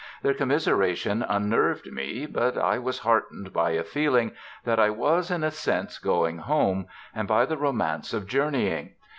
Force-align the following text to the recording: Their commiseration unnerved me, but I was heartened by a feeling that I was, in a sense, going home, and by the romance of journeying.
Their 0.23 0.33
commiseration 0.33 1.21
unnerved 1.21 1.91
me, 1.93 2.25
but 2.25 2.57
I 2.57 2.79
was 2.79 2.97
heartened 2.97 3.53
by 3.53 3.69
a 3.73 3.83
feeling 3.83 4.31
that 4.63 4.79
I 4.79 4.89
was, 4.89 5.29
in 5.29 5.43
a 5.43 5.51
sense, 5.51 5.99
going 5.99 6.39
home, 6.39 6.87
and 7.13 7.27
by 7.27 7.45
the 7.45 7.55
romance 7.55 8.11
of 8.11 8.25
journeying. 8.25 8.95